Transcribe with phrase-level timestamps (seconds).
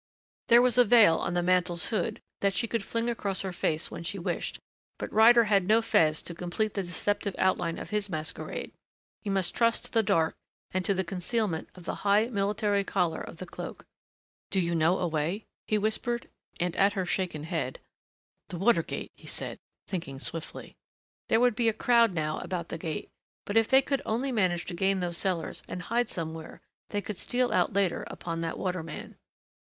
[0.47, 3.91] There was a veil on the mantle's hood that she could fling across her face
[3.91, 4.57] when she wished,
[4.97, 8.71] but Ryder had no fez to complete the deceptive outline of his masquerade.
[9.21, 10.33] He must trust to the dark
[10.71, 13.85] and to the concealment of the high, military collar of the cloak.
[14.49, 17.77] "Do you know a way?" he whispered and at her shaken head,
[18.49, 20.73] "The water gate," he said, thinking swiftly.
[21.29, 23.11] There would be a crowd now about the gate,
[23.45, 26.59] but if they could only manage to gain those cellars and hide somewhere
[26.89, 29.17] they could steal out later upon that waterman.